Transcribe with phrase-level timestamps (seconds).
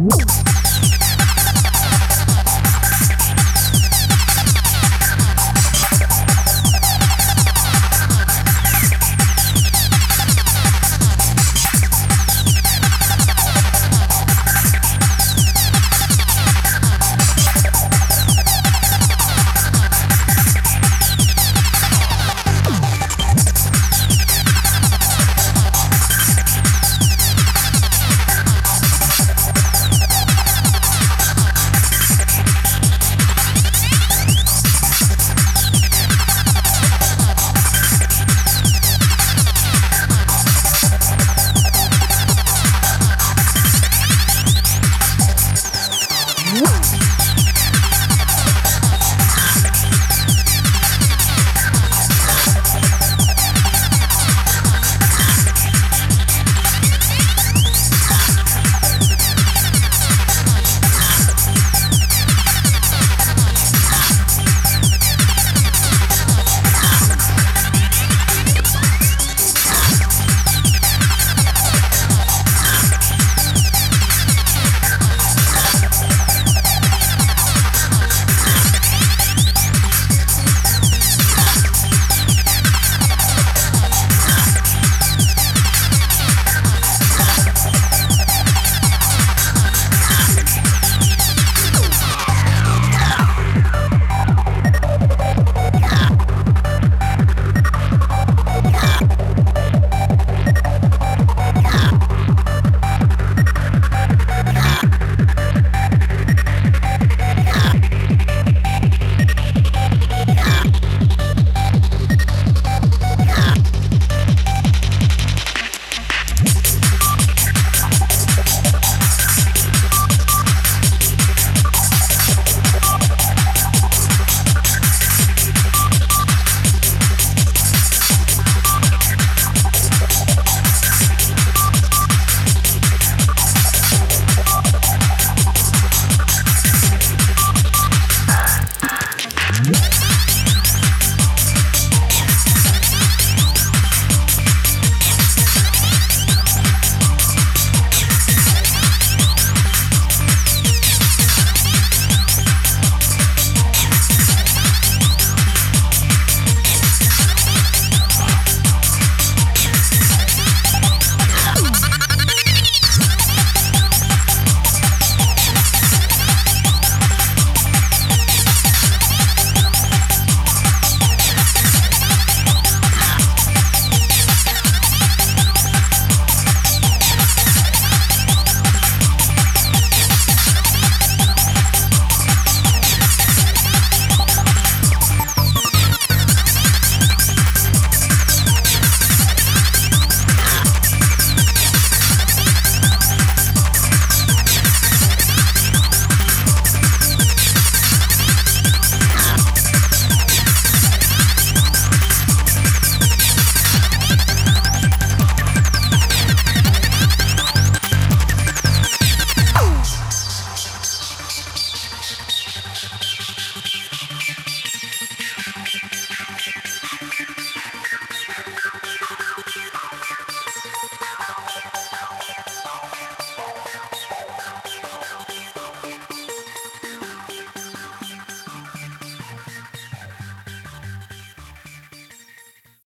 [0.00, 0.39] Woo!